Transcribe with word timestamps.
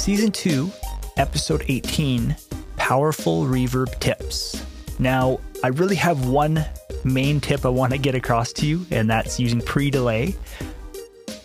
Season 0.00 0.32
2, 0.32 0.72
Episode 1.18 1.62
18 1.68 2.34
Powerful 2.76 3.44
Reverb 3.44 4.00
Tips. 4.00 4.64
Now, 4.98 5.40
I 5.62 5.68
really 5.68 5.94
have 5.96 6.26
one 6.26 6.64
main 7.04 7.38
tip 7.38 7.66
I 7.66 7.68
want 7.68 7.92
to 7.92 7.98
get 7.98 8.14
across 8.14 8.50
to 8.54 8.66
you, 8.66 8.86
and 8.90 9.10
that's 9.10 9.38
using 9.38 9.60
pre 9.60 9.90
delay. 9.90 10.34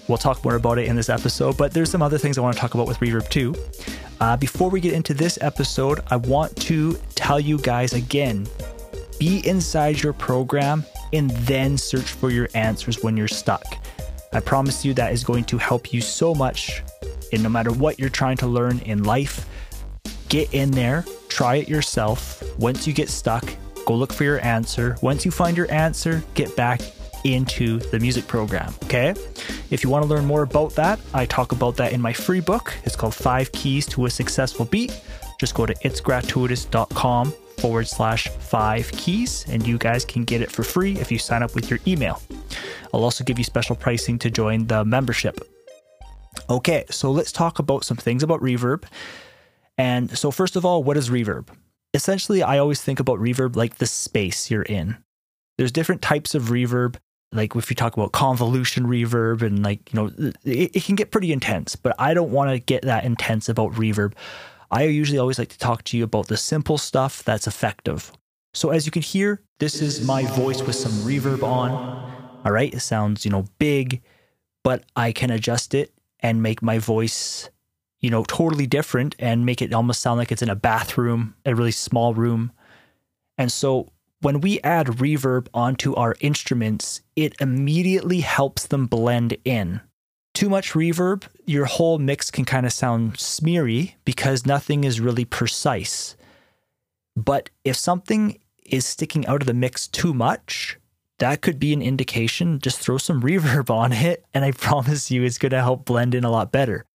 We'll 0.07 0.17
talk 0.17 0.41
more 0.45 0.55
about 0.55 0.79
it 0.79 0.87
in 0.87 0.95
this 0.95 1.09
episode, 1.09 1.57
but 1.57 1.73
there's 1.73 1.91
some 1.91 2.01
other 2.01 2.17
things 2.17 2.37
I 2.37 2.41
want 2.41 2.55
to 2.55 2.61
talk 2.61 2.75
about 2.75 2.87
with 2.87 2.97
reverb 2.99 3.27
too. 3.27 3.53
Uh, 4.21 4.37
before 4.37 4.69
we 4.69 4.79
get 4.79 4.93
into 4.93 5.13
this 5.13 5.37
episode, 5.41 5.99
I 6.09 6.15
want 6.15 6.55
to 6.61 6.97
tell 7.13 7.41
you 7.41 7.57
guys 7.57 7.91
again 7.91 8.47
be 9.19 9.45
inside 9.45 10.01
your 10.01 10.13
program 10.13 10.85
and 11.11 11.29
then 11.29 11.77
search 11.77 12.09
for 12.13 12.31
your 12.31 12.47
answers 12.55 13.03
when 13.03 13.17
you're 13.17 13.27
stuck. 13.27 13.65
I 14.31 14.39
promise 14.39 14.85
you 14.85 14.93
that 14.93 15.11
is 15.11 15.25
going 15.25 15.43
to 15.45 15.57
help 15.57 15.91
you 15.91 15.99
so 15.99 16.33
much 16.33 16.83
in 17.35 17.43
no 17.43 17.49
matter 17.49 17.71
what 17.71 17.99
you're 17.99 18.09
trying 18.09 18.37
to 18.37 18.47
learn 18.47 18.79
in 18.79 19.03
life. 19.03 19.47
Get 20.29 20.53
in 20.53 20.71
there, 20.71 21.05
try 21.29 21.57
it 21.57 21.69
yourself. 21.69 22.41
Once 22.57 22.87
you 22.87 22.93
get 22.93 23.09
stuck, 23.09 23.45
go 23.85 23.93
look 23.95 24.11
for 24.11 24.23
your 24.23 24.43
answer. 24.43 24.97
Once 25.01 25.25
you 25.25 25.31
find 25.31 25.55
your 25.55 25.71
answer, 25.71 26.23
get 26.33 26.55
back 26.55 26.81
into 27.23 27.79
the 27.91 27.99
music 27.99 28.27
program. 28.27 28.73
Okay. 28.83 29.13
If 29.69 29.83
you 29.83 29.89
want 29.89 30.03
to 30.03 30.09
learn 30.09 30.25
more 30.25 30.43
about 30.43 30.75
that, 30.75 30.99
I 31.13 31.25
talk 31.25 31.51
about 31.51 31.75
that 31.77 31.91
in 31.91 32.01
my 32.01 32.13
free 32.13 32.39
book. 32.39 32.73
It's 32.83 32.95
called 32.95 33.15
Five 33.15 33.51
Keys 33.51 33.85
to 33.87 34.05
a 34.05 34.09
Successful 34.09 34.65
Beat. 34.65 34.99
Just 35.39 35.55
go 35.55 35.65
to 35.65 35.73
itsgratuitous.com 35.73 37.33
forward 37.59 37.87
slash 37.87 38.27
five 38.27 38.91
keys, 38.91 39.45
and 39.49 39.65
you 39.65 39.77
guys 39.77 40.05
can 40.05 40.23
get 40.23 40.41
it 40.41 40.51
for 40.51 40.63
free 40.63 40.97
if 40.97 41.11
you 41.11 41.17
sign 41.17 41.41
up 41.41 41.55
with 41.55 41.69
your 41.69 41.79
email. 41.87 42.21
I'll 42.93 43.03
also 43.03 43.23
give 43.23 43.37
you 43.37 43.43
special 43.43 43.75
pricing 43.75 44.19
to 44.19 44.29
join 44.29 44.67
the 44.67 44.85
membership. 44.85 45.54
Okay, 46.49 46.85
so 46.91 47.11
let's 47.11 47.31
talk 47.31 47.59
about 47.59 47.83
some 47.83 47.97
things 47.97 48.21
about 48.21 48.41
reverb. 48.41 48.83
And 49.77 50.15
so, 50.17 50.31
first 50.31 50.55
of 50.55 50.65
all, 50.65 50.83
what 50.83 50.97
is 50.97 51.09
reverb? 51.09 51.47
Essentially, 51.93 52.43
I 52.43 52.59
always 52.59 52.81
think 52.81 52.99
about 52.99 53.19
reverb 53.19 53.55
like 53.55 53.77
the 53.77 53.87
space 53.87 54.51
you're 54.51 54.61
in. 54.61 54.97
There's 55.57 55.71
different 55.71 56.01
types 56.01 56.35
of 56.35 56.43
reverb. 56.43 56.97
Like 57.31 57.55
if 57.55 57.69
you 57.69 57.75
talk 57.75 57.97
about 57.97 58.11
convolution 58.11 58.85
reverb 58.85 59.41
and 59.41 59.63
like, 59.63 59.91
you 59.91 59.99
know, 59.99 60.11
it, 60.43 60.75
it 60.75 60.83
can 60.83 60.95
get 60.95 61.11
pretty 61.11 61.33
intense, 61.33 61.75
but 61.75 61.95
I 61.97 62.13
don't 62.13 62.31
want 62.31 62.51
to 62.51 62.59
get 62.59 62.83
that 62.83 63.03
intense 63.03 63.49
about 63.49 63.73
reverb. 63.73 64.13
I 64.71 64.83
usually 64.83 65.17
always 65.17 65.39
like 65.39 65.49
to 65.49 65.57
talk 65.57 65.83
to 65.85 65.97
you 65.97 66.03
about 66.03 66.27
the 66.27 66.37
simple 66.37 66.77
stuff 66.77 67.23
that's 67.23 67.47
effective. 67.47 68.11
So 68.53 68.69
as 68.69 68.85
you 68.85 68.91
can 68.91 69.01
hear, 69.01 69.41
this 69.59 69.81
is 69.81 70.05
my 70.05 70.23
voice 70.23 70.61
with 70.61 70.75
some 70.75 70.91
reverb 70.91 71.43
on. 71.43 71.71
All 72.45 72.51
right, 72.51 72.73
it 72.73 72.81
sounds, 72.81 73.25
you 73.25 73.31
know, 73.31 73.45
big, 73.57 74.01
but 74.63 74.83
I 74.95 75.11
can 75.11 75.31
adjust 75.31 75.73
it 75.73 75.94
and 76.25 76.41
make 76.41 76.63
my 76.63 76.79
voice, 76.79 77.51
you 77.99 78.09
know, 78.09 78.23
totally 78.23 78.65
different 78.65 79.13
and 79.19 79.45
make 79.45 79.61
it 79.61 79.71
almost 79.71 80.01
sound 80.01 80.17
like 80.17 80.31
it's 80.31 80.41
in 80.41 80.49
a 80.49 80.55
bathroom, 80.55 81.35
a 81.45 81.53
really 81.53 81.69
small 81.69 82.15
room. 82.15 82.51
And 83.37 83.51
so 83.51 83.89
when 84.21 84.41
we 84.41 84.59
add 84.61 84.87
reverb 84.87 85.49
onto 85.53 85.93
our 85.93 86.15
instruments, 86.21 87.03
it 87.15 87.35
immediately 87.39 88.21
helps 88.21 88.65
them 88.65 88.87
blend 88.87 89.37
in. 89.45 89.81
Too 90.33 90.49
much 90.49 90.71
reverb, 90.71 91.25
your 91.45 91.65
whole 91.65 91.99
mix 91.99 92.31
can 92.31 92.43
kind 92.43 92.65
of 92.65 92.73
sound 92.73 93.19
smeary 93.19 93.93
because 94.03 94.47
nothing 94.47 94.83
is 94.83 94.99
really 94.99 95.25
precise. 95.25 96.17
But 97.15 97.51
if 97.63 97.75
something 97.75 98.39
is 98.65 98.87
sticking 98.87 99.27
out 99.27 99.43
of 99.43 99.47
the 99.47 99.53
mix 99.53 99.87
too 99.87 100.15
much, 100.15 100.79
that 101.19 101.41
could 101.41 101.59
be 101.59 101.73
an 101.73 101.81
indication. 101.81 102.59
Just 102.59 102.79
throw 102.79 102.97
some 102.97 103.21
reverb 103.23 103.69
on 103.69 103.91
it, 103.91 104.25
and 104.33 104.43
I 104.43 104.51
promise 104.51 105.11
you 105.11 105.23
it's 105.23 105.37
going 105.37 105.51
to 105.51 105.61
help 105.61 105.85
blend 105.85 106.15
in 106.15 106.23
a 106.23 106.31
lot 106.31 106.51
better. 106.51 106.85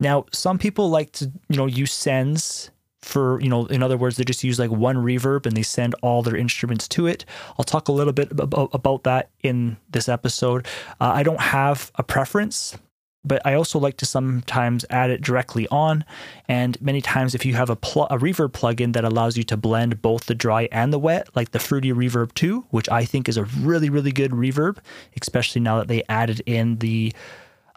Now, 0.00 0.26
some 0.32 0.58
people 0.58 0.90
like 0.90 1.12
to, 1.12 1.32
you 1.48 1.56
know, 1.56 1.66
use 1.66 1.92
sends 1.92 2.70
for, 3.02 3.40
you 3.40 3.48
know, 3.48 3.66
in 3.66 3.82
other 3.82 3.96
words, 3.96 4.16
they 4.16 4.24
just 4.24 4.44
use 4.44 4.58
like 4.58 4.70
one 4.70 4.96
reverb 4.96 5.46
and 5.46 5.56
they 5.56 5.62
send 5.62 5.94
all 6.02 6.22
their 6.22 6.36
instruments 6.36 6.86
to 6.88 7.06
it. 7.06 7.24
I'll 7.58 7.64
talk 7.64 7.88
a 7.88 7.92
little 7.92 8.12
bit 8.12 8.30
about, 8.32 9.04
that 9.04 9.30
in 9.42 9.76
this 9.90 10.08
episode. 10.08 10.66
Uh, 11.00 11.12
I 11.14 11.22
don't 11.22 11.40
have 11.40 11.90
a 11.96 12.02
preference 12.02 12.76
but 13.24 13.44
I 13.44 13.54
also 13.54 13.78
like 13.78 13.96
to 13.98 14.06
sometimes 14.06 14.84
add 14.90 15.10
it 15.10 15.20
directly 15.20 15.68
on. 15.68 16.04
And 16.48 16.80
many 16.80 17.00
times, 17.00 17.34
if 17.34 17.44
you 17.44 17.54
have 17.54 17.70
a, 17.70 17.76
pl- 17.76 18.06
a 18.10 18.18
reverb 18.18 18.52
plugin 18.52 18.92
that 18.94 19.04
allows 19.04 19.36
you 19.36 19.44
to 19.44 19.56
blend 19.56 20.00
both 20.00 20.26
the 20.26 20.34
dry 20.34 20.68
and 20.72 20.92
the 20.92 20.98
wet, 20.98 21.28
like 21.34 21.50
the 21.50 21.58
Fruity 21.58 21.92
Reverb 21.92 22.32
2, 22.34 22.66
which 22.70 22.88
I 22.88 23.04
think 23.04 23.28
is 23.28 23.36
a 23.36 23.44
really, 23.44 23.90
really 23.90 24.12
good 24.12 24.30
reverb, 24.32 24.78
especially 25.20 25.60
now 25.60 25.78
that 25.78 25.88
they 25.88 26.02
added 26.08 26.42
in 26.46 26.76
the 26.76 27.12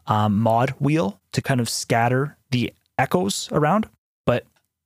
um, 0.07 0.40
mod 0.40 0.72
wheel 0.79 1.19
to 1.31 1.41
kind 1.41 1.59
of 1.59 1.69
scatter 1.69 2.38
the 2.52 2.73
echoes 2.97 3.50
around. 3.52 3.90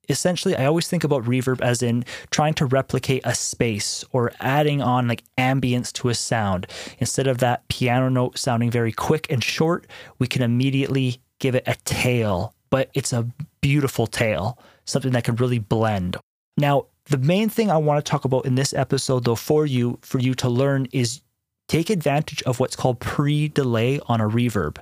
Essentially 0.10 0.56
I 0.56 0.66
always 0.66 0.88
think 0.88 1.04
about 1.04 1.24
reverb 1.24 1.62
as 1.62 1.82
in 1.82 2.06
trying 2.32 2.54
to 2.56 2.66
replicate 2.66 3.22
a 3.26 3.36
space 3.36 4.04
or 4.12 4.32
adding 4.40 4.82
on 4.82 5.08
like 5.08 5.24
ambience 5.38 5.92
to 5.94 6.10
a 6.10 6.14
sound. 6.14 6.68
Instead 7.00 7.28
of 7.28 7.40
that 7.40 7.68
piano 7.68 8.10
note 8.10 8.38
sounding 8.38 8.72
very 8.72 8.92
quick 8.92 9.28
and 9.30 9.44
short, 9.44 9.88
we 10.20 10.28
can 10.28 10.42
immediately 10.42 11.22
give 11.40 11.56
it 11.56 11.64
a 11.68 11.76
tail, 11.86 12.54
but 12.70 12.90
it's 12.94 13.14
a 13.14 13.28
beautiful 13.62 14.08
tail, 14.08 14.58
something 14.86 15.12
that 15.12 15.24
can 15.24 15.36
really 15.36 15.60
blend. 15.60 16.18
Now, 16.58 16.88
the 17.06 17.18
main 17.18 17.50
thing 17.50 17.70
I 17.70 17.78
want 17.78 18.04
to 18.04 18.10
talk 18.10 18.26
about 18.26 18.46
in 18.46 18.56
this 18.56 18.74
episode 18.74 19.26
though 19.26 19.36
for 19.36 19.66
you 19.66 20.00
for 20.02 20.20
you 20.20 20.34
to 20.36 20.50
learn 20.50 20.88
is 20.92 21.22
take 21.68 21.90
advantage 21.90 22.42
of 22.44 22.60
what's 22.60 22.76
called 22.76 23.00
pre-delay 23.00 24.00
on 24.08 24.22
a 24.22 24.30
reverb. 24.30 24.78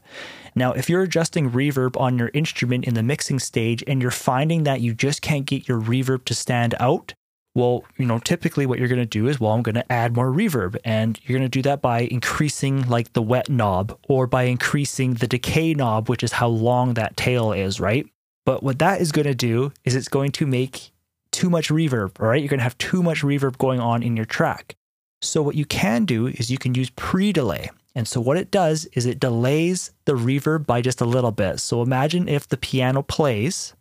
Now, 0.55 0.73
if 0.73 0.89
you're 0.89 1.01
adjusting 1.01 1.51
reverb 1.51 1.99
on 1.99 2.17
your 2.17 2.29
instrument 2.33 2.85
in 2.85 2.93
the 2.93 3.03
mixing 3.03 3.39
stage 3.39 3.83
and 3.87 4.01
you're 4.01 4.11
finding 4.11 4.63
that 4.63 4.81
you 4.81 4.93
just 4.93 5.21
can't 5.21 5.45
get 5.45 5.67
your 5.67 5.79
reverb 5.79 6.25
to 6.25 6.33
stand 6.33 6.75
out, 6.79 7.13
well, 7.55 7.83
you 7.97 8.05
know, 8.05 8.19
typically 8.19 8.65
what 8.65 8.79
you're 8.79 8.87
going 8.87 8.99
to 8.99 9.05
do 9.05 9.27
is, 9.27 9.39
well, 9.39 9.51
I'm 9.51 9.61
going 9.61 9.75
to 9.75 9.91
add 9.91 10.15
more 10.15 10.31
reverb. 10.31 10.75
And 10.83 11.19
you're 11.23 11.37
going 11.37 11.49
to 11.49 11.57
do 11.57 11.61
that 11.63 11.81
by 11.81 12.01
increasing 12.01 12.87
like 12.89 13.13
the 13.13 13.21
wet 13.21 13.49
knob 13.49 13.97
or 14.07 14.27
by 14.27 14.43
increasing 14.43 15.15
the 15.15 15.27
decay 15.27 15.73
knob, 15.73 16.09
which 16.09 16.23
is 16.23 16.33
how 16.33 16.47
long 16.47 16.95
that 16.95 17.15
tail 17.15 17.51
is, 17.51 17.79
right? 17.79 18.07
But 18.45 18.63
what 18.63 18.79
that 18.79 19.01
is 19.01 19.11
going 19.11 19.27
to 19.27 19.35
do 19.35 19.71
is 19.85 19.95
it's 19.95 20.09
going 20.09 20.31
to 20.33 20.47
make 20.47 20.91
too 21.31 21.49
much 21.49 21.69
reverb, 21.69 22.19
all 22.19 22.27
right? 22.27 22.41
You're 22.41 22.49
going 22.49 22.59
to 22.59 22.63
have 22.63 22.77
too 22.77 23.01
much 23.01 23.21
reverb 23.21 23.57
going 23.57 23.79
on 23.79 24.03
in 24.03 24.17
your 24.17 24.25
track. 24.25 24.75
So, 25.23 25.41
what 25.41 25.55
you 25.55 25.65
can 25.65 26.05
do 26.05 26.27
is 26.27 26.51
you 26.51 26.57
can 26.57 26.75
use 26.75 26.89
pre 26.91 27.31
delay. 27.31 27.69
And 27.95 28.07
so, 28.07 28.19
what 28.19 28.37
it 28.37 28.51
does 28.51 28.85
is 28.93 29.05
it 29.05 29.19
delays 29.19 29.91
the 30.05 30.13
reverb 30.13 30.65
by 30.65 30.81
just 30.81 30.99
a 30.99 31.05
little 31.05 31.31
bit. 31.31 31.59
So, 31.59 31.81
imagine 31.81 32.27
if 32.27 32.47
the 32.47 32.57
piano 32.57 33.01
plays. 33.01 33.73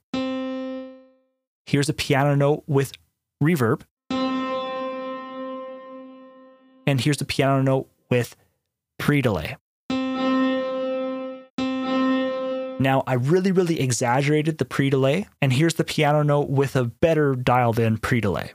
Here's 1.66 1.88
a 1.88 1.94
piano 1.94 2.36
note 2.36 2.62
with 2.66 2.92
reverb. 3.42 3.82
And 6.86 7.00
here's 7.00 7.18
the 7.18 7.24
piano 7.24 7.62
note 7.62 7.88
with 8.08 8.36
pre 8.98 9.20
delay. 9.20 9.56
Now, 12.78 13.04
I 13.06 13.14
really, 13.14 13.52
really 13.52 13.80
exaggerated 13.80 14.58
the 14.58 14.64
pre 14.64 14.90
delay, 14.90 15.26
and 15.40 15.52
here's 15.52 15.74
the 15.74 15.84
piano 15.84 16.22
note 16.22 16.50
with 16.50 16.76
a 16.76 16.84
better 16.84 17.34
dialed 17.34 17.78
in 17.78 17.98
pre 17.98 18.20
delay. 18.20 18.52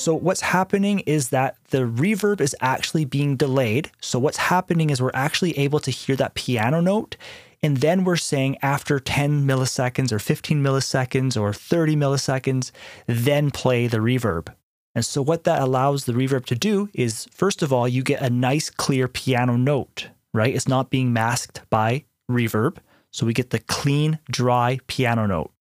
So, 0.00 0.14
what's 0.14 0.40
happening 0.40 1.00
is 1.00 1.28
that 1.28 1.58
the 1.68 1.80
reverb 1.80 2.40
is 2.40 2.56
actually 2.62 3.04
being 3.04 3.36
delayed. 3.36 3.90
So, 4.00 4.18
what's 4.18 4.38
happening 4.38 4.88
is 4.88 5.02
we're 5.02 5.10
actually 5.12 5.58
able 5.58 5.78
to 5.80 5.90
hear 5.90 6.16
that 6.16 6.32
piano 6.32 6.80
note. 6.80 7.18
And 7.62 7.76
then 7.76 8.04
we're 8.04 8.16
saying 8.16 8.56
after 8.62 8.98
10 8.98 9.46
milliseconds 9.46 10.10
or 10.10 10.18
15 10.18 10.62
milliseconds 10.62 11.38
or 11.38 11.52
30 11.52 11.96
milliseconds, 11.96 12.70
then 13.06 13.50
play 13.50 13.88
the 13.88 13.98
reverb. 13.98 14.54
And 14.94 15.04
so, 15.04 15.20
what 15.20 15.44
that 15.44 15.60
allows 15.60 16.06
the 16.06 16.14
reverb 16.14 16.46
to 16.46 16.54
do 16.54 16.88
is, 16.94 17.26
first 17.30 17.60
of 17.60 17.70
all, 17.70 17.86
you 17.86 18.02
get 18.02 18.22
a 18.22 18.30
nice, 18.30 18.70
clear 18.70 19.06
piano 19.06 19.58
note, 19.58 20.08
right? 20.32 20.54
It's 20.54 20.66
not 20.66 20.88
being 20.88 21.12
masked 21.12 21.60
by 21.68 22.06
reverb. 22.30 22.78
So, 23.10 23.26
we 23.26 23.34
get 23.34 23.50
the 23.50 23.58
clean, 23.58 24.18
dry 24.30 24.80
piano 24.86 25.26
note. 25.26 25.52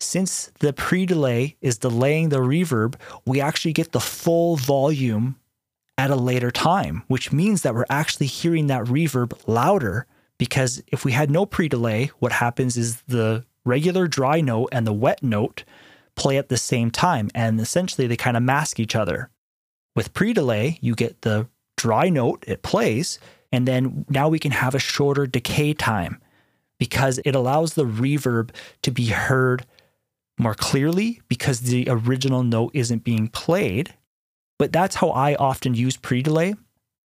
Since 0.00 0.52
the 0.60 0.72
pre 0.72 1.06
delay 1.06 1.56
is 1.60 1.78
delaying 1.78 2.28
the 2.28 2.38
reverb, 2.38 2.94
we 3.26 3.40
actually 3.40 3.72
get 3.72 3.92
the 3.92 4.00
full 4.00 4.56
volume 4.56 5.36
at 5.96 6.10
a 6.10 6.16
later 6.16 6.50
time, 6.50 7.02
which 7.08 7.32
means 7.32 7.62
that 7.62 7.74
we're 7.74 7.84
actually 7.90 8.26
hearing 8.26 8.68
that 8.68 8.84
reverb 8.84 9.38
louder. 9.46 10.06
Because 10.38 10.80
if 10.86 11.04
we 11.04 11.12
had 11.12 11.30
no 11.30 11.46
pre 11.46 11.68
delay, 11.68 12.12
what 12.20 12.32
happens 12.32 12.76
is 12.76 13.02
the 13.02 13.44
regular 13.64 14.06
dry 14.06 14.40
note 14.40 14.68
and 14.70 14.86
the 14.86 14.92
wet 14.92 15.22
note 15.22 15.64
play 16.14 16.36
at 16.38 16.48
the 16.48 16.56
same 16.56 16.90
time, 16.90 17.30
and 17.34 17.60
essentially 17.60 18.06
they 18.06 18.16
kind 18.16 18.36
of 18.36 18.42
mask 18.42 18.78
each 18.78 18.94
other. 18.94 19.30
With 19.96 20.14
pre 20.14 20.32
delay, 20.32 20.78
you 20.80 20.94
get 20.94 21.22
the 21.22 21.48
dry 21.76 22.08
note, 22.08 22.44
it 22.46 22.62
plays, 22.62 23.18
and 23.50 23.66
then 23.66 24.04
now 24.08 24.28
we 24.28 24.38
can 24.38 24.52
have 24.52 24.74
a 24.74 24.80
shorter 24.80 25.26
decay 25.26 25.74
time 25.74 26.20
because 26.78 27.18
it 27.24 27.34
allows 27.34 27.74
the 27.74 27.84
reverb 27.84 28.50
to 28.82 28.90
be 28.92 29.06
heard 29.06 29.66
more 30.38 30.54
clearly 30.54 31.20
because 31.28 31.60
the 31.60 31.86
original 31.88 32.42
note 32.42 32.70
isn't 32.74 33.04
being 33.04 33.28
played. 33.28 33.94
But 34.58 34.72
that's 34.72 34.96
how 34.96 35.10
I 35.10 35.34
often 35.36 35.74
use 35.74 35.96
pre 35.96 36.22
delay. 36.22 36.54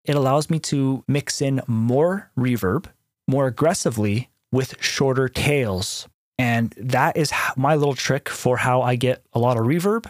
It 0.05 0.15
allows 0.15 0.49
me 0.49 0.59
to 0.59 1.03
mix 1.07 1.41
in 1.41 1.61
more 1.67 2.31
reverb 2.37 2.87
more 3.27 3.47
aggressively 3.47 4.29
with 4.51 4.81
shorter 4.81 5.27
tails. 5.27 6.07
And 6.37 6.73
that 6.77 7.15
is 7.15 7.31
my 7.55 7.75
little 7.75 7.95
trick 7.95 8.29
for 8.29 8.57
how 8.57 8.81
I 8.81 8.95
get 8.95 9.23
a 9.33 9.39
lot 9.39 9.57
of 9.57 9.63
reverb 9.63 10.09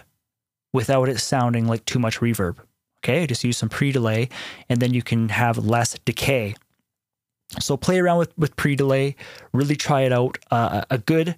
without 0.72 1.10
it 1.10 1.20
sounding 1.20 1.68
like 1.68 1.86
too 1.86 2.00
much 2.00 2.20
reverb. 2.20 2.58
Okay, 3.00 3.28
just 3.28 3.44
use 3.44 3.58
some 3.58 3.70
pre 3.70 3.92
delay 3.92 4.30
and 4.70 4.80
then 4.80 4.94
you 4.94 5.02
can 5.02 5.30
have 5.30 5.58
less 5.58 5.98
decay. 6.06 6.56
So 7.60 7.78
play 7.78 8.00
around 8.00 8.20
with, 8.20 8.38
with 8.38 8.56
pre 8.56 8.76
delay, 8.76 9.16
really 9.52 9.76
try 9.76 10.02
it 10.02 10.14
out. 10.14 10.38
Uh, 10.50 10.84
a 10.90 10.98
good 10.98 11.36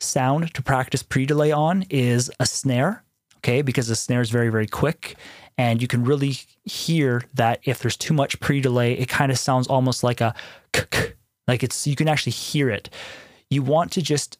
sound 0.00 0.54
to 0.54 0.62
practice 0.62 1.02
pre 1.02 1.26
delay 1.26 1.52
on 1.52 1.84
is 1.90 2.30
a 2.40 2.46
snare, 2.46 3.04
okay, 3.38 3.62
because 3.62 3.88
the 3.88 3.96
snare 3.96 4.20
is 4.20 4.30
very, 4.30 4.48
very 4.48 4.66
quick. 4.66 5.16
And 5.56 5.82
you 5.82 5.88
can 5.88 6.04
really 6.04 6.36
hear 6.64 7.24
that 7.34 7.60
if 7.64 7.80
there's 7.80 7.96
too 7.96 8.14
much 8.14 8.38
pre 8.40 8.60
delay, 8.60 8.92
it 8.92 9.08
kind 9.08 9.32
of 9.32 9.38
sounds 9.38 9.66
almost 9.66 10.04
like 10.04 10.20
a 10.20 10.34
like 11.48 11.62
it's, 11.62 11.86
you 11.86 11.96
can 11.96 12.08
actually 12.08 12.32
hear 12.32 12.70
it. 12.70 12.90
You 13.50 13.62
want 13.62 13.90
to 13.92 14.02
just, 14.02 14.38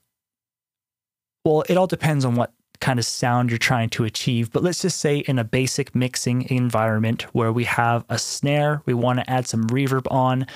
well, 1.44 1.64
it 1.68 1.76
all 1.76 1.86
depends 1.86 2.24
on 2.24 2.36
what 2.36 2.52
kind 2.80 2.98
of 2.98 3.04
sound 3.04 3.50
you're 3.50 3.58
trying 3.58 3.88
to 3.90 4.04
achieve. 4.04 4.52
But 4.52 4.62
let's 4.62 4.82
just 4.82 5.00
say 5.00 5.18
in 5.18 5.38
a 5.38 5.44
basic 5.44 5.94
mixing 5.94 6.48
environment 6.50 7.22
where 7.34 7.52
we 7.52 7.64
have 7.64 8.04
a 8.08 8.18
snare, 8.18 8.82
we 8.86 8.94
want 8.94 9.18
to 9.18 9.28
add 9.28 9.48
some 9.48 9.66
reverb 9.68 10.06
on. 10.12 10.46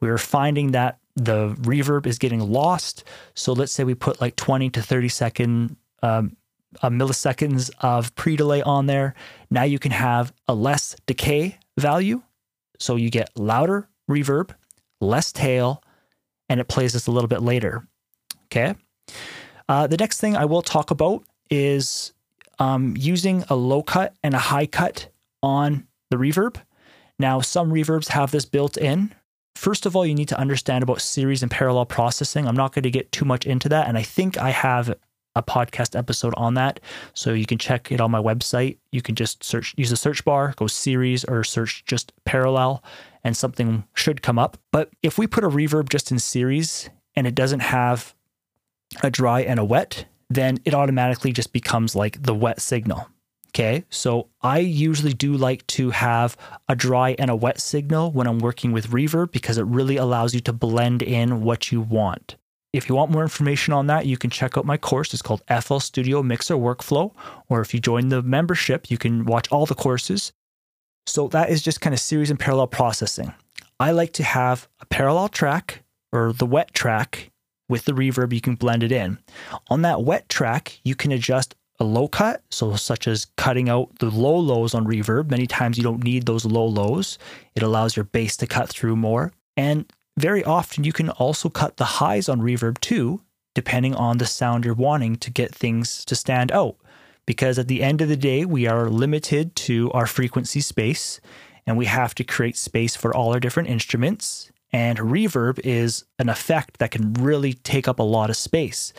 We're 0.00 0.18
finding 0.18 0.72
that 0.72 0.98
the 1.16 1.54
reverb 1.60 2.06
is 2.06 2.18
getting 2.18 2.40
lost. 2.40 3.04
So 3.34 3.52
let's 3.52 3.72
say 3.72 3.84
we 3.84 3.94
put 3.94 4.20
like 4.20 4.36
20 4.36 4.70
to 4.70 4.82
30 4.82 5.08
second 5.08 5.76
um, 6.02 6.36
uh, 6.82 6.88
milliseconds 6.88 7.70
of 7.80 8.14
pre 8.14 8.36
delay 8.36 8.62
on 8.62 8.86
there. 8.86 9.14
Now 9.50 9.64
you 9.64 9.78
can 9.78 9.92
have 9.92 10.32
a 10.48 10.54
less 10.54 10.96
decay 11.06 11.58
value. 11.76 12.22
So 12.78 12.96
you 12.96 13.10
get 13.10 13.30
louder 13.36 13.88
reverb, 14.08 14.50
less 15.00 15.32
tail, 15.32 15.82
and 16.48 16.60
it 16.60 16.68
plays 16.68 16.92
this 16.92 17.06
a 17.06 17.10
little 17.10 17.28
bit 17.28 17.42
later. 17.42 17.86
Okay. 18.46 18.74
Uh, 19.68 19.86
the 19.86 19.96
next 19.96 20.20
thing 20.20 20.36
I 20.36 20.46
will 20.46 20.62
talk 20.62 20.90
about 20.90 21.22
is 21.50 22.12
um, 22.58 22.94
using 22.96 23.44
a 23.48 23.54
low 23.54 23.82
cut 23.82 24.14
and 24.22 24.34
a 24.34 24.38
high 24.38 24.66
cut 24.66 25.08
on 25.42 25.86
the 26.10 26.16
reverb. 26.16 26.56
Now, 27.18 27.40
some 27.40 27.70
reverbs 27.70 28.08
have 28.08 28.30
this 28.30 28.44
built 28.44 28.76
in. 28.76 29.14
First 29.60 29.84
of 29.84 29.94
all, 29.94 30.06
you 30.06 30.14
need 30.14 30.28
to 30.28 30.40
understand 30.40 30.82
about 30.82 31.02
series 31.02 31.42
and 31.42 31.50
parallel 31.50 31.84
processing. 31.84 32.48
I'm 32.48 32.56
not 32.56 32.72
going 32.72 32.84
to 32.84 32.90
get 32.90 33.12
too 33.12 33.26
much 33.26 33.44
into 33.44 33.68
that. 33.68 33.88
And 33.88 33.98
I 33.98 34.02
think 34.02 34.38
I 34.38 34.48
have 34.48 34.94
a 35.36 35.42
podcast 35.42 35.94
episode 35.94 36.32
on 36.38 36.54
that. 36.54 36.80
So 37.12 37.34
you 37.34 37.44
can 37.44 37.58
check 37.58 37.92
it 37.92 38.00
on 38.00 38.10
my 38.10 38.22
website. 38.22 38.78
You 38.90 39.02
can 39.02 39.16
just 39.16 39.44
search, 39.44 39.74
use 39.76 39.90
the 39.90 39.98
search 39.98 40.24
bar, 40.24 40.54
go 40.56 40.66
series 40.66 41.26
or 41.26 41.44
search 41.44 41.84
just 41.84 42.10
parallel, 42.24 42.82
and 43.22 43.36
something 43.36 43.84
should 43.92 44.22
come 44.22 44.38
up. 44.38 44.56
But 44.72 44.88
if 45.02 45.18
we 45.18 45.26
put 45.26 45.44
a 45.44 45.50
reverb 45.50 45.90
just 45.90 46.10
in 46.10 46.18
series 46.18 46.88
and 47.14 47.26
it 47.26 47.34
doesn't 47.34 47.60
have 47.60 48.14
a 49.02 49.10
dry 49.10 49.42
and 49.42 49.60
a 49.60 49.64
wet, 49.64 50.06
then 50.30 50.56
it 50.64 50.72
automatically 50.72 51.32
just 51.32 51.52
becomes 51.52 51.94
like 51.94 52.22
the 52.22 52.34
wet 52.34 52.62
signal. 52.62 53.10
Okay, 53.50 53.84
so 53.90 54.28
I 54.42 54.58
usually 54.58 55.12
do 55.12 55.36
like 55.36 55.66
to 55.68 55.90
have 55.90 56.36
a 56.68 56.76
dry 56.76 57.16
and 57.18 57.30
a 57.30 57.36
wet 57.36 57.60
signal 57.60 58.12
when 58.12 58.28
I'm 58.28 58.38
working 58.38 58.70
with 58.70 58.90
reverb 58.90 59.32
because 59.32 59.58
it 59.58 59.64
really 59.64 59.96
allows 59.96 60.34
you 60.34 60.40
to 60.42 60.52
blend 60.52 61.02
in 61.02 61.42
what 61.42 61.72
you 61.72 61.80
want. 61.80 62.36
If 62.72 62.88
you 62.88 62.94
want 62.94 63.10
more 63.10 63.22
information 63.22 63.74
on 63.74 63.88
that, 63.88 64.06
you 64.06 64.16
can 64.16 64.30
check 64.30 64.56
out 64.56 64.64
my 64.64 64.76
course. 64.76 65.12
It's 65.12 65.22
called 65.22 65.42
FL 65.48 65.78
Studio 65.78 66.22
Mixer 66.22 66.54
Workflow. 66.54 67.12
Or 67.48 67.60
if 67.60 67.74
you 67.74 67.80
join 67.80 68.08
the 68.08 68.22
membership, 68.22 68.88
you 68.88 68.96
can 68.96 69.24
watch 69.24 69.50
all 69.50 69.66
the 69.66 69.74
courses. 69.74 70.32
So 71.08 71.26
that 71.28 71.50
is 71.50 71.60
just 71.60 71.80
kind 71.80 71.92
of 71.92 71.98
series 71.98 72.30
and 72.30 72.38
parallel 72.38 72.68
processing. 72.68 73.34
I 73.80 73.90
like 73.90 74.12
to 74.12 74.22
have 74.22 74.68
a 74.80 74.86
parallel 74.86 75.28
track 75.28 75.82
or 76.12 76.32
the 76.32 76.46
wet 76.46 76.72
track 76.72 77.30
with 77.68 77.84
the 77.84 77.92
reverb, 77.92 78.32
you 78.32 78.40
can 78.40 78.56
blend 78.56 78.82
it 78.82 78.92
in. 78.92 79.18
On 79.68 79.82
that 79.82 80.02
wet 80.02 80.28
track, 80.28 80.80
you 80.84 80.94
can 80.94 81.12
adjust 81.12 81.54
a 81.80 81.84
low 81.84 82.06
cut, 82.06 82.42
so 82.50 82.76
such 82.76 83.08
as 83.08 83.26
cutting 83.36 83.70
out 83.70 83.98
the 83.98 84.10
low 84.10 84.36
lows 84.36 84.74
on 84.74 84.86
reverb. 84.86 85.30
Many 85.30 85.46
times 85.46 85.78
you 85.78 85.82
don't 85.82 86.04
need 86.04 86.26
those 86.26 86.44
low 86.44 86.66
lows. 86.66 87.18
It 87.54 87.62
allows 87.62 87.96
your 87.96 88.04
bass 88.04 88.36
to 88.36 88.46
cut 88.46 88.68
through 88.68 88.96
more. 88.96 89.32
And 89.56 89.90
very 90.18 90.44
often 90.44 90.84
you 90.84 90.92
can 90.92 91.08
also 91.08 91.48
cut 91.48 91.78
the 91.78 91.84
highs 91.84 92.28
on 92.28 92.40
reverb 92.40 92.78
too, 92.80 93.22
depending 93.54 93.94
on 93.94 94.18
the 94.18 94.26
sound 94.26 94.64
you're 94.64 94.74
wanting 94.74 95.16
to 95.16 95.30
get 95.30 95.54
things 95.54 96.04
to 96.04 96.14
stand 96.14 96.52
out. 96.52 96.76
Because 97.24 97.58
at 97.58 97.68
the 97.68 97.82
end 97.82 98.02
of 98.02 98.08
the 98.08 98.16
day, 98.16 98.44
we 98.44 98.66
are 98.66 98.90
limited 98.90 99.56
to 99.56 99.90
our 99.92 100.06
frequency 100.06 100.60
space 100.60 101.20
and 101.66 101.78
we 101.78 101.86
have 101.86 102.14
to 102.16 102.24
create 102.24 102.56
space 102.56 102.94
for 102.94 103.14
all 103.14 103.32
our 103.32 103.40
different 103.40 103.70
instruments. 103.70 104.50
And 104.72 104.98
reverb 104.98 105.60
is 105.64 106.04
an 106.18 106.28
effect 106.28 106.78
that 106.78 106.90
can 106.90 107.14
really 107.14 107.54
take 107.54 107.88
up 107.88 107.98
a 107.98 108.04
lot 108.04 108.30
of 108.30 108.36
space. 108.36 108.92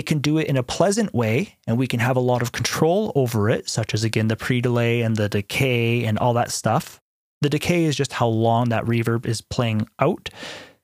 It 0.00 0.06
can 0.06 0.20
do 0.20 0.38
it 0.38 0.46
in 0.46 0.56
a 0.56 0.62
pleasant 0.62 1.12
way, 1.12 1.58
and 1.66 1.76
we 1.76 1.86
can 1.86 2.00
have 2.00 2.16
a 2.16 2.20
lot 2.20 2.40
of 2.40 2.52
control 2.52 3.12
over 3.14 3.50
it, 3.50 3.68
such 3.68 3.92
as 3.92 4.02
again 4.02 4.28
the 4.28 4.34
pre 4.34 4.62
delay 4.62 5.02
and 5.02 5.14
the 5.14 5.28
decay 5.28 6.06
and 6.06 6.18
all 6.18 6.32
that 6.32 6.50
stuff. 6.50 7.02
The 7.42 7.50
decay 7.50 7.84
is 7.84 7.96
just 7.96 8.14
how 8.14 8.28
long 8.28 8.70
that 8.70 8.86
reverb 8.86 9.26
is 9.26 9.42
playing 9.42 9.90
out. 9.98 10.30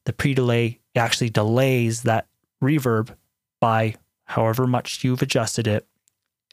The 0.04 0.12
pre 0.12 0.34
delay 0.34 0.80
actually 0.94 1.30
delays 1.30 2.02
that 2.02 2.26
reverb 2.62 3.16
by 3.58 3.94
however 4.26 4.66
much 4.66 5.02
you've 5.02 5.22
adjusted 5.22 5.66
it 5.66 5.86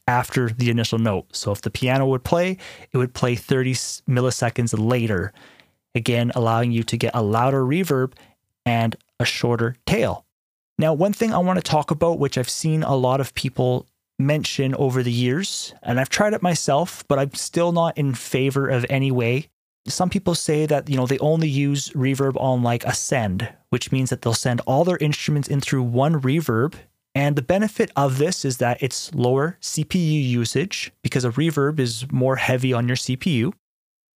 after 0.07 0.47
the 0.47 0.69
initial 0.69 0.99
note. 0.99 1.35
So 1.35 1.51
if 1.51 1.63
the 1.63 1.69
piano 1.69 2.07
would 2.07 2.23
play, 2.23 2.59
it 2.93 2.97
would 2.97 3.13
play 3.13 3.35
30 3.35 3.73
milliseconds 4.07 4.73
later 4.79 5.33
again, 5.93 6.31
allowing 6.33 6.71
you 6.71 6.83
to 6.83 6.95
get 6.95 7.11
a 7.13 7.21
louder 7.21 7.65
reverb 7.65 8.13
and 8.65 8.95
a 9.19 9.25
shorter 9.25 9.75
tail. 9.85 10.23
Now, 10.77 10.93
one 10.93 11.13
thing 11.13 11.33
I 11.33 11.37
want 11.37 11.57
to 11.57 11.63
talk 11.63 11.91
about, 11.91 12.19
which 12.19 12.37
I've 12.37 12.49
seen 12.49 12.83
a 12.83 12.95
lot 12.95 13.21
of 13.21 13.33
people 13.35 13.85
mention 14.17 14.73
over 14.75 15.03
the 15.03 15.11
years, 15.11 15.73
and 15.83 15.99
I've 15.99 16.09
tried 16.09 16.33
it 16.33 16.41
myself, 16.41 17.03
but 17.07 17.19
I'm 17.19 17.33
still 17.33 17.71
not 17.71 17.97
in 17.97 18.13
favor 18.13 18.69
of 18.69 18.85
any 18.89 19.11
way. 19.11 19.49
Some 19.87 20.09
people 20.09 20.33
say 20.33 20.65
that, 20.65 20.89
you 20.89 20.95
know, 20.95 21.05
they 21.05 21.19
only 21.19 21.47
use 21.47 21.89
reverb 21.89 22.39
on 22.39 22.63
like 22.63 22.85
a 22.85 22.93
send, 22.93 23.53
which 23.69 23.91
means 23.91 24.09
that 24.09 24.21
they'll 24.21 24.33
send 24.33 24.61
all 24.61 24.85
their 24.85 24.97
instruments 24.97 25.47
in 25.47 25.61
through 25.61 25.83
one 25.83 26.21
reverb. 26.21 26.73
And 27.13 27.35
the 27.35 27.41
benefit 27.41 27.91
of 27.95 28.17
this 28.17 28.43
is 28.43 28.57
that 28.57 28.81
it's 28.81 29.13
lower 29.13 29.57
CPU 29.61 30.23
usage 30.23 30.91
because 31.03 31.25
a 31.25 31.31
reverb 31.31 31.79
is 31.79 32.11
more 32.11 32.37
heavy 32.37 32.73
on 32.73 32.87
your 32.87 32.97
CPU 32.97 33.53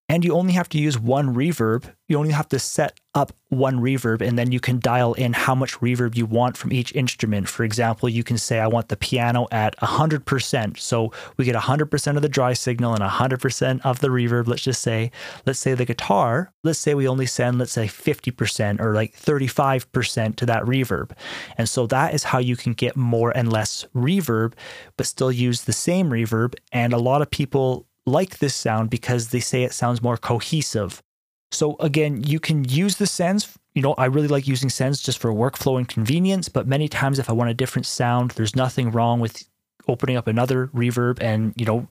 and 0.10 0.24
you 0.24 0.34
only 0.34 0.54
have 0.54 0.70
to 0.70 0.80
use 0.80 0.98
one 0.98 1.36
reverb. 1.36 1.94
You 2.08 2.18
only 2.18 2.32
have 2.32 2.48
to 2.50 2.60
set 2.60 3.00
up 3.18 3.34
one 3.50 3.80
reverb, 3.80 4.22
and 4.22 4.38
then 4.38 4.52
you 4.52 4.60
can 4.60 4.80
dial 4.80 5.14
in 5.14 5.34
how 5.34 5.56
much 5.56 5.74
reverb 5.80 6.16
you 6.16 6.26
want 6.26 6.56
from 6.56 6.72
each 6.72 6.94
instrument. 6.94 7.50
For 7.50 7.64
example, 7.64 8.08
you 8.08 8.24
can 8.24 8.38
say, 8.38 8.60
I 8.60 8.68
want 8.68 8.90
the 8.90 8.98
piano 8.98 9.48
at 9.52 9.76
100%. 9.78 10.78
So 10.78 11.12
we 11.36 11.46
get 11.46 11.56
100% 11.56 12.16
of 12.16 12.22
the 12.22 12.30
dry 12.30 12.54
signal 12.54 12.94
and 12.94 13.04
100% 13.04 13.82
of 13.84 14.00
the 14.00 14.10
reverb. 14.10 14.48
Let's 14.48 14.62
just 14.62 14.82
say, 14.82 15.12
let's 15.46 15.60
say 15.60 15.74
the 15.74 15.86
guitar, 15.86 16.54
let's 16.64 16.80
say 16.80 16.94
we 16.94 17.08
only 17.08 17.26
send, 17.26 17.58
let's 17.58 17.72
say 17.72 17.88
50% 17.88 18.80
or 18.80 18.94
like 18.94 19.16
35% 19.18 20.36
to 20.36 20.46
that 20.46 20.64
reverb. 20.64 21.12
And 21.58 21.68
so 21.68 21.88
that 21.88 22.14
is 22.14 22.26
how 22.26 22.38
you 22.38 22.56
can 22.56 22.74
get 22.74 22.96
more 22.96 23.36
and 23.36 23.52
less 23.52 23.86
reverb, 23.96 24.54
but 24.96 25.08
still 25.08 25.32
use 25.32 25.64
the 25.64 25.74
same 25.74 26.10
reverb. 26.10 26.54
And 26.72 26.94
a 26.94 27.00
lot 27.00 27.22
of 27.22 27.32
people 27.32 27.88
like 28.06 28.38
this 28.40 28.56
sound 28.56 28.90
because 28.90 29.30
they 29.30 29.40
say 29.40 29.64
it 29.64 29.74
sounds 29.74 30.02
more 30.02 30.18
cohesive. 30.18 31.02
So 31.52 31.76
again, 31.80 32.24
you 32.24 32.40
can 32.40 32.64
use 32.66 32.98
the 32.98 33.08
sends. 33.08 33.58
You 33.74 33.82
know, 33.82 33.94
I 33.94 34.06
really 34.06 34.28
like 34.28 34.48
using 34.48 34.70
sends 34.70 35.02
just 35.02 35.20
for 35.20 35.32
workflow 35.32 35.78
and 35.78 35.88
convenience, 35.88 36.50
but 36.50 36.68
many 36.68 36.88
times 36.88 37.20
if 37.20 37.30
I 37.30 37.34
want 37.34 37.50
a 37.50 37.54
different 37.54 37.86
sound, 37.86 38.32
there's 38.32 38.56
nothing 38.56 38.92
wrong 38.92 39.20
with 39.20 39.48
opening 39.88 40.18
up 40.18 40.28
another 40.28 40.68
reverb 40.68 41.22
and, 41.22 41.54
you 41.56 41.66
know, 41.66 41.88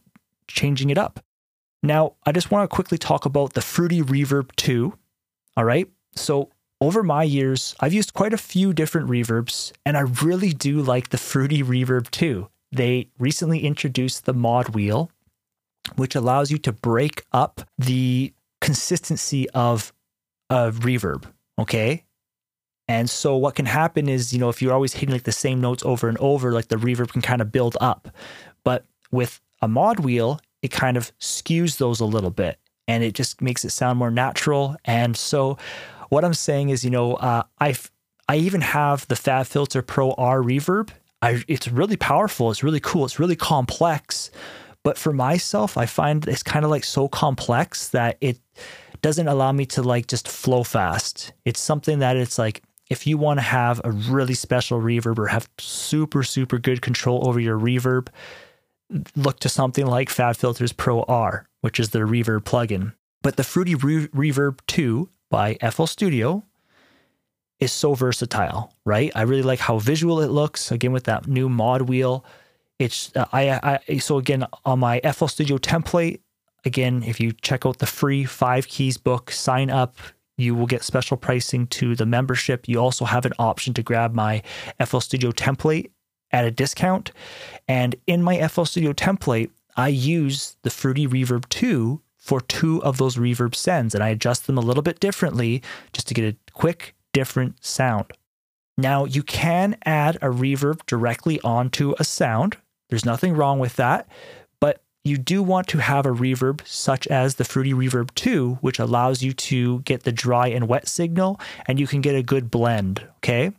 changing 0.49 0.91
it 0.91 0.99
up. 0.99 1.21
Now, 1.83 2.15
I 2.25 2.33
just 2.33 2.51
want 2.51 2.69
to 2.69 2.75
quickly 2.75 2.99
talk 2.99 3.25
about 3.25 3.55
the 3.55 3.61
Fruity 3.61 4.03
Reverb 4.03 4.51
2. 4.57 4.93
All 5.57 5.65
right. 5.65 5.89
So, 6.15 6.51
over 6.81 7.03
my 7.03 7.23
years, 7.23 7.75
I've 7.81 7.95
used 7.95 8.13
quite 8.13 8.35
a 8.35 8.39
few 8.39 8.75
different 8.75 9.09
reverbs, 9.09 9.73
and 9.87 9.97
I 9.97 10.01
really 10.01 10.53
do 10.53 10.83
like 10.83 11.09
the 11.09 11.19
Fruity 11.19 11.63
Reverb 11.63 12.11
2. 12.11 12.49
They 12.73 13.09
recently 13.19 13.61
introduced 13.61 14.27
the 14.27 14.35
mod 14.35 14.71
wheel, 14.71 15.11
which 15.95 16.15
allows 16.15 16.51
you 16.51 16.59
to 16.59 16.73
break 16.73 17.25
up 17.33 17.63
the 17.79 18.35
consistency 18.67 19.49
of 19.51 19.93
a 20.51 20.73
reverb. 20.73 21.25
Okay. 21.57 22.05
And 22.89 23.09
so 23.09 23.37
what 23.37 23.55
can 23.55 23.67
happen 23.67 24.09
is, 24.09 24.33
you 24.33 24.41
know, 24.41 24.49
if 24.49 24.61
you're 24.61 24.75
always 24.75 24.93
hitting 24.93 25.13
like 25.13 25.23
the 25.23 25.31
same 25.31 25.61
notes 25.61 25.85
over 25.85 26.09
and 26.09 26.19
over, 26.19 26.53
like 26.53 26.67
the 26.67 26.77
reverb 26.77 27.13
can 27.13 27.23
kind 27.23 27.41
of 27.41 27.53
build 27.53 27.77
up. 27.81 28.09
But 28.65 28.85
with 29.13 29.41
a 29.63 29.69
mod 29.69 30.01
wheel, 30.01 30.41
it 30.63 30.73
kind 30.73 30.97
of 30.97 31.17
skews 31.19 31.79
those 31.79 32.01
a 32.01 32.05
little 32.05 32.31
bit 32.31 32.59
and 32.89 33.05
it 33.05 33.15
just 33.15 33.41
makes 33.41 33.65
it 33.65 33.71
sound 33.71 34.01
more 34.01 34.11
natural. 34.11 34.77
And 34.85 35.17
so 35.17 35.59
what 36.09 36.25
I'm 36.25 36.35
saying 36.35 36.71
is, 36.71 36.85
you 36.85 36.91
know, 36.91 37.15
uh, 37.15 37.45
I 37.61 37.77
I 38.29 38.37
even 38.37 38.63
have 38.63 39.07
the 39.07 39.15
FabFilter 39.15 39.87
Pro 39.87 40.11
R 40.13 40.41
reverb. 40.43 40.91
I, 41.23 41.45
it's 41.47 41.69
really 41.69 41.97
powerful. 41.97 42.51
It's 42.51 42.65
really 42.65 42.81
cool. 42.81 43.05
It's 43.05 43.21
really 43.21 43.37
complex. 43.37 44.33
But 44.87 44.99
for 44.99 45.13
myself, 45.13 45.77
I 45.77 45.85
find 45.87 46.25
it's 46.29 46.45
kind 46.45 46.65
of 46.65 46.71
like 46.71 46.85
so 46.85 47.09
complex 47.09 47.89
that 47.89 48.19
it 48.21 48.39
doesn't 49.03 49.27
allow 49.27 49.51
me 49.51 49.67
to 49.67 49.83
like 49.83 50.07
just 50.07 50.29
flow 50.29 50.63
fast. 50.63 51.33
It's 51.45 51.59
something 51.59 51.99
that 51.99 52.17
it's 52.17 52.39
like 52.39 52.63
if 52.89 53.05
you 53.05 53.19
want 53.19 53.39
to 53.39 53.43
have 53.43 53.81
a 53.83 53.91
really 53.91 54.35
special 54.35 54.81
reverb 54.81 55.19
or 55.19 55.27
have 55.27 55.49
super, 55.59 56.23
super 56.23 56.59
good 56.59 56.83
control 56.83 57.27
over 57.27 57.41
your 57.41 57.59
reverb, 57.59 58.11
look 59.17 59.41
to 59.41 59.49
something 59.49 59.87
like 59.87 60.09
Fab 60.09 60.37
Filters 60.37 60.73
Pro 60.73 61.03
R, 61.09 61.49
which 61.63 61.81
is 61.81 61.91
their 61.91 62.07
reverb 62.07 62.45
plugin. 62.45 62.93
But 63.25 63.35
the 63.35 63.43
Fruity 63.43 63.75
Re- 63.75 64.07
Reverb 64.07 64.61
2 64.69 65.11
by 65.29 65.55
FL 65.69 65.87
Studio 65.87 66.45
is 67.59 67.73
so 67.73 67.95
versatile, 67.95 68.73
right? 68.85 69.11
I 69.17 69.23
really 69.23 69.43
like 69.43 69.59
how 69.59 69.81
visual 69.81 70.21
it 70.21 70.31
looks. 70.31 70.71
Again, 70.71 70.93
with 70.93 71.05
that 71.07 71.27
new 71.27 71.49
mod 71.49 71.83
wheel, 71.83 72.25
it's 72.79 73.15
uh, 73.17 73.27
I, 73.33 73.81
I 73.89 73.99
so 73.99 74.19
again 74.19 74.47
on 74.65 74.79
my 74.79 75.01
FL 75.01 75.27
Studio 75.27 75.59
template. 75.59 76.21
Again, 76.65 77.03
if 77.05 77.21
you 77.21 77.33
check 77.33 77.65
out 77.65 77.79
the 77.79 77.87
free 77.87 78.25
five 78.25 78.69
keys 78.69 78.97
book, 78.99 79.31
sign 79.31 79.71
up. 79.71 79.97
You 80.39 80.55
will 80.55 80.67
get 80.67 80.83
special 80.83 81.17
pricing 81.17 81.67
to 81.69 81.95
the 81.95 82.05
membership. 82.05 82.69
You 82.69 82.79
also 82.79 83.07
have 83.07 83.25
an 83.25 83.33
option 83.39 83.73
to 83.75 83.83
grab 83.83 84.13
my 84.13 84.43
FL 84.85 84.99
Studio 84.99 85.31
template 85.33 85.91
at 86.31 86.45
a 86.45 86.51
discount. 86.51 87.13
And 87.67 87.97
in 88.07 88.23
my 88.23 88.47
FL 88.49 88.65
Studio 88.65 88.93
template, 88.93 89.51
I 89.77 89.89
use 89.89 90.57
the 90.63 90.71
Fruity 90.71 91.07
Reverb 91.07 91.49
2 91.49 92.03
for 92.27 92.41
two 92.41 92.83
of 92.83 92.99
those 92.99 93.17
reverb 93.17 93.55
sends, 93.55 93.95
and 93.95 94.03
I 94.03 94.09
adjust 94.09 94.47
them 94.49 94.59
a 94.59 94.63
little 94.63 94.83
bit 94.83 94.99
differently 94.99 95.63
just 95.93 96.09
to 96.09 96.15
get 96.15 96.25
a 96.25 96.37
quick, 96.53 96.95
different 97.13 97.65
sound. 97.65 98.07
Now, 98.77 99.05
you 99.05 99.23
can 99.23 99.77
add 99.85 100.17
a 100.17 100.29
reverb 100.29 100.85
directly 100.87 101.41
onto 101.43 101.95
a 102.01 102.05
sound. 102.05 102.57
There's 102.89 103.05
nothing 103.05 103.35
wrong 103.35 103.59
with 103.59 103.77
that, 103.77 104.09
but 104.61 104.83
you 105.05 105.17
do 105.19 105.43
want 105.43 105.69
to 105.69 105.79
have 105.79 106.07
a 106.07 106.11
reverb 106.11 106.67
such 106.67 107.07
as 107.09 107.37
the 107.37 107.45
Fruity 107.45 107.73
Reverb 107.73 108.15
2, 108.15 108.59
which 108.61 108.79
allows 108.79 109.23
you 109.23 109.33
to 109.33 109.81
get 109.81 110.03
the 110.03 110.13
dry 110.13 110.49
and 110.49 110.69
wet 110.69 110.89
signal 110.89 111.41
and 111.67 111.79
you 111.81 111.87
can 111.87 112.01
get 112.01 112.15
a 112.15 112.23
good 112.23 112.51
blend, 112.51 113.07
okay? 113.19 113.53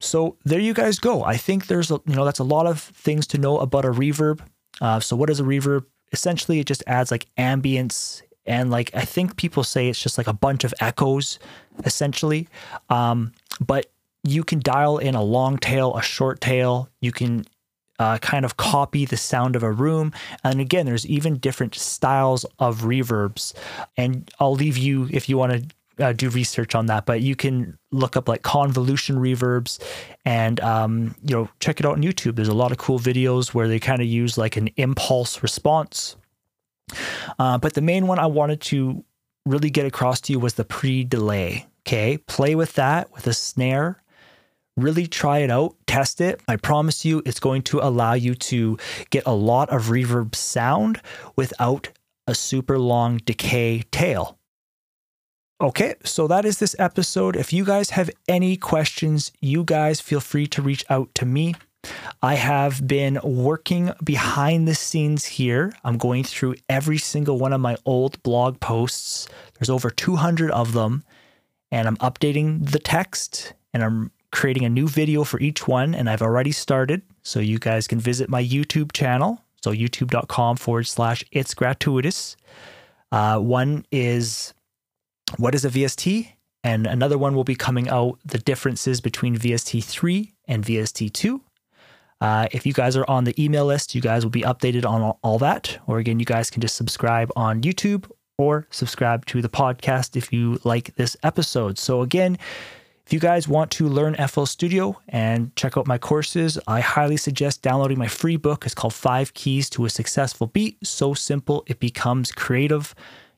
So 0.00 0.36
there 0.44 0.60
you 0.60 0.74
guys 0.74 0.98
go. 0.98 1.24
I 1.24 1.36
think 1.36 1.66
there's 1.66 1.90
a, 1.90 2.00
you 2.06 2.14
know 2.14 2.24
that's 2.24 2.38
a 2.38 2.44
lot 2.44 2.66
of 2.66 2.80
things 2.80 3.26
to 3.28 3.38
know 3.38 3.58
about 3.58 3.84
a 3.84 3.90
reverb. 3.90 4.40
Uh, 4.80 5.00
so 5.00 5.16
what 5.16 5.30
is 5.30 5.40
a 5.40 5.44
reverb? 5.44 5.86
Essentially, 6.12 6.60
it 6.60 6.66
just 6.66 6.82
adds 6.86 7.10
like 7.10 7.26
ambience 7.38 8.22
and 8.46 8.70
like 8.70 8.90
I 8.94 9.04
think 9.04 9.36
people 9.36 9.64
say 9.64 9.88
it's 9.88 10.00
just 10.00 10.18
like 10.18 10.26
a 10.26 10.32
bunch 10.32 10.64
of 10.64 10.74
echoes, 10.80 11.38
essentially. 11.84 12.48
Um, 12.90 13.32
but 13.64 13.86
you 14.22 14.44
can 14.44 14.60
dial 14.60 14.98
in 14.98 15.14
a 15.14 15.22
long 15.22 15.58
tail, 15.58 15.96
a 15.96 16.02
short 16.02 16.40
tail. 16.40 16.88
You 17.00 17.12
can 17.12 17.44
uh, 17.98 18.18
kind 18.18 18.44
of 18.44 18.56
copy 18.56 19.04
the 19.04 19.16
sound 19.16 19.56
of 19.56 19.62
a 19.62 19.70
room. 19.70 20.12
And 20.42 20.60
again, 20.60 20.86
there's 20.86 21.06
even 21.06 21.38
different 21.38 21.74
styles 21.74 22.44
of 22.58 22.82
reverbs. 22.82 23.54
And 23.96 24.30
I'll 24.40 24.54
leave 24.54 24.76
you 24.76 25.08
if 25.10 25.28
you 25.28 25.38
want 25.38 25.52
to 25.52 25.74
uh, 25.98 26.12
do 26.12 26.28
research 26.28 26.74
on 26.74 26.86
that, 26.86 27.06
but 27.06 27.20
you 27.20 27.36
can 27.36 27.78
look 27.92 28.16
up 28.16 28.28
like 28.28 28.42
convolution 28.42 29.16
reverbs 29.16 29.78
and 30.24 30.58
um, 30.60 31.14
you 31.22 31.36
know 31.36 31.48
check 31.60 31.80
it 31.80 31.86
out 31.86 31.92
on 31.92 32.02
YouTube. 32.02 32.36
There's 32.36 32.48
a 32.48 32.54
lot 32.54 32.72
of 32.72 32.78
cool 32.78 32.98
videos 32.98 33.54
where 33.54 33.68
they 33.68 33.78
kind 33.78 34.02
of 34.02 34.08
use 34.08 34.36
like 34.36 34.56
an 34.56 34.68
impulse 34.76 35.42
response. 35.42 36.16
Uh, 37.38 37.58
but 37.58 37.74
the 37.74 37.80
main 37.80 38.06
one 38.06 38.18
I 38.18 38.26
wanted 38.26 38.60
to 38.62 39.04
really 39.46 39.70
get 39.70 39.86
across 39.86 40.20
to 40.22 40.32
you 40.32 40.38
was 40.38 40.54
the 40.54 40.64
pre-delay. 40.64 41.66
Okay, 41.86 42.18
play 42.18 42.54
with 42.54 42.74
that 42.74 43.12
with 43.12 43.26
a 43.26 43.34
snare. 43.34 44.02
Really 44.76 45.06
try 45.06 45.38
it 45.38 45.50
out, 45.50 45.76
test 45.86 46.20
it. 46.20 46.40
I 46.48 46.56
promise 46.56 47.04
you, 47.04 47.22
it's 47.24 47.38
going 47.38 47.62
to 47.62 47.80
allow 47.80 48.14
you 48.14 48.34
to 48.34 48.76
get 49.10 49.22
a 49.24 49.34
lot 49.34 49.70
of 49.70 49.84
reverb 49.84 50.34
sound 50.34 51.00
without 51.36 51.90
a 52.26 52.34
super 52.34 52.78
long 52.78 53.18
decay 53.18 53.84
tail. 53.90 54.38
Okay, 55.60 55.94
so 56.04 56.26
that 56.26 56.44
is 56.44 56.58
this 56.58 56.74
episode. 56.78 57.36
If 57.36 57.52
you 57.52 57.64
guys 57.64 57.90
have 57.90 58.10
any 58.26 58.56
questions, 58.56 59.30
you 59.40 59.62
guys 59.62 60.00
feel 60.00 60.20
free 60.20 60.48
to 60.48 60.60
reach 60.60 60.84
out 60.90 61.14
to 61.14 61.24
me. 61.24 61.54
I 62.22 62.34
have 62.34 62.86
been 62.86 63.20
working 63.22 63.92
behind 64.02 64.66
the 64.66 64.74
scenes 64.74 65.24
here. 65.24 65.72
I'm 65.84 65.98
going 65.98 66.24
through 66.24 66.56
every 66.68 66.98
single 66.98 67.38
one 67.38 67.52
of 67.52 67.60
my 67.60 67.76
old 67.84 68.20
blog 68.22 68.58
posts. 68.58 69.28
There's 69.58 69.70
over 69.70 69.90
200 69.90 70.50
of 70.50 70.72
them, 70.72 71.04
and 71.70 71.86
I'm 71.86 71.96
updating 71.98 72.70
the 72.70 72.78
text 72.78 73.52
and 73.72 73.84
I'm 73.84 74.10
creating 74.34 74.64
a 74.64 74.68
new 74.68 74.88
video 74.88 75.24
for 75.24 75.40
each 75.40 75.66
one. 75.68 75.94
And 75.94 76.10
I've 76.10 76.20
already 76.20 76.52
started, 76.52 77.02
so 77.22 77.38
you 77.40 77.58
guys 77.58 77.86
can 77.86 78.00
visit 78.00 78.28
my 78.28 78.42
YouTube 78.42 78.92
channel. 78.92 79.40
So, 79.62 79.72
youtube.com 79.72 80.56
forward 80.56 80.86
slash 80.86 81.24
it's 81.30 81.54
gratuitous. 81.54 82.36
Uh, 83.10 83.38
one 83.38 83.86
is 83.90 84.52
what 85.38 85.54
is 85.54 85.64
a 85.64 85.70
VST? 85.70 86.32
And 86.64 86.86
another 86.86 87.16
one 87.16 87.34
will 87.34 87.44
be 87.44 87.54
coming 87.54 87.88
out 87.88 88.18
the 88.24 88.38
differences 88.38 89.00
between 89.00 89.38
VST 89.38 89.84
3 89.84 90.32
and 90.48 90.64
VST 90.64 91.12
2. 91.12 91.40
Uh, 92.20 92.48
if 92.52 92.66
you 92.66 92.72
guys 92.72 92.96
are 92.96 93.04
on 93.08 93.24
the 93.24 93.34
email 93.42 93.66
list, 93.66 93.94
you 93.94 94.00
guys 94.00 94.24
will 94.24 94.30
be 94.30 94.42
updated 94.42 94.84
on 94.84 95.02
all, 95.02 95.18
all 95.22 95.38
that. 95.38 95.78
Or 95.86 95.98
again, 95.98 96.18
you 96.18 96.26
guys 96.26 96.50
can 96.50 96.60
just 96.60 96.74
subscribe 96.74 97.30
on 97.36 97.62
YouTube 97.62 98.10
or 98.38 98.66
subscribe 98.70 99.26
to 99.26 99.42
the 99.42 99.48
podcast 99.48 100.16
if 100.16 100.32
you 100.32 100.58
like 100.64 100.94
this 100.96 101.16
episode. 101.22 101.78
So, 101.78 102.00
again, 102.00 102.38
if 103.06 103.12
you 103.12 103.20
guys 103.20 103.46
want 103.46 103.70
to 103.72 103.86
learn 103.86 104.14
FL 104.14 104.44
Studio 104.44 104.98
and 105.08 105.54
check 105.56 105.76
out 105.76 105.86
my 105.86 105.98
courses, 105.98 106.58
I 106.66 106.80
highly 106.80 107.18
suggest 107.18 107.60
downloading 107.60 107.98
my 107.98 108.08
free 108.08 108.36
book. 108.36 108.64
It's 108.64 108.74
called 108.74 108.94
Five 108.94 109.34
Keys 109.34 109.68
to 109.70 109.84
a 109.84 109.90
Successful 109.90 110.46
Beat. 110.46 110.78
So 110.86 111.12
simple, 111.12 111.64
it 111.66 111.80
becomes 111.80 112.32
creative. 112.32 112.94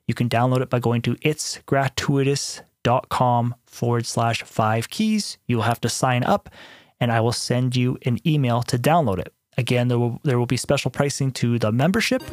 You 0.07 0.13
can 0.13 0.29
download 0.29 0.61
it 0.61 0.69
by 0.69 0.79
going 0.79 1.01
to 1.01 1.15
itsgratuitous.com 1.15 3.55
forward 3.65 4.05
slash 4.05 4.43
five 4.43 4.89
keys. 4.89 5.37
You'll 5.47 5.63
have 5.63 5.81
to 5.81 5.89
sign 5.89 6.23
up 6.23 6.49
and 7.01 7.11
I 7.11 7.19
will 7.19 7.33
send 7.33 7.75
you 7.75 7.97
an 8.05 8.19
email 8.25 8.63
to 8.63 8.79
download 8.79 9.19
it. 9.19 9.33
Again, 9.57 9.89
there 9.89 9.99
will, 9.99 10.21
there 10.23 10.39
will 10.39 10.45
be 10.45 10.55
special 10.55 10.91
pricing 10.91 11.33
to 11.33 11.59
the 11.59 11.73
membership. 11.73 12.23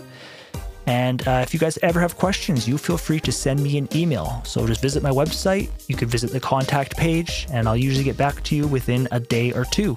And 0.86 1.26
uh, 1.26 1.40
if 1.42 1.54
you 1.54 1.60
guys 1.60 1.78
ever 1.82 2.00
have 2.00 2.16
questions, 2.16 2.68
you 2.68 2.78
feel 2.78 2.98
free 2.98 3.20
to 3.20 3.32
send 3.32 3.62
me 3.62 3.78
an 3.78 3.88
email. 3.94 4.42
So 4.44 4.66
just 4.66 4.82
visit 4.82 5.02
my 5.02 5.10
website. 5.10 5.70
You 5.88 5.96
can 5.96 6.08
visit 6.08 6.30
the 6.30 6.40
contact 6.40 6.96
page, 6.96 7.46
and 7.50 7.68
I'll 7.68 7.76
usually 7.76 8.04
get 8.04 8.16
back 8.16 8.42
to 8.44 8.56
you 8.56 8.66
within 8.66 9.08
a 9.10 9.20
day 9.20 9.52
or 9.52 9.64
two. 9.64 9.94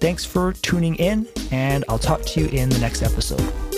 Thanks 0.00 0.24
for 0.24 0.52
tuning 0.52 0.96
in, 0.96 1.26
and 1.50 1.84
I'll 1.88 1.98
talk 1.98 2.22
to 2.22 2.40
you 2.40 2.48
in 2.48 2.68
the 2.68 2.78
next 2.78 3.02
episode. 3.02 3.69